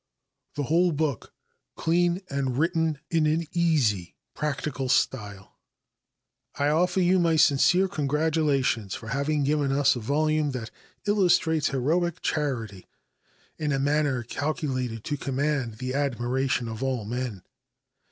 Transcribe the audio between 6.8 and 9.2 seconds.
you my sincere congratulations for